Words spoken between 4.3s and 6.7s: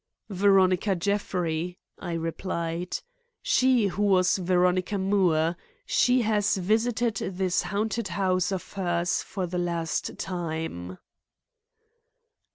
Veronica Moore. She has